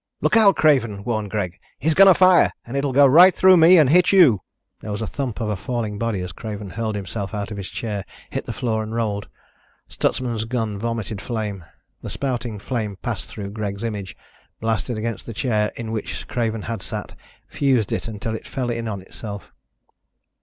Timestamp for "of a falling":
5.39-5.99